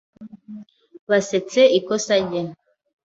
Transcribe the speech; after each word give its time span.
Basetse 1.09 1.61
ikosa 1.77 2.15
rye. 2.25 2.41